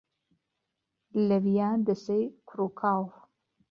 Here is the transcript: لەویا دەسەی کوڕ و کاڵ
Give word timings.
لەویا 1.27 1.69
دەسەی 1.87 2.23
کوڕ 2.47 2.59
و 2.65 2.69
کاڵ 2.79 3.03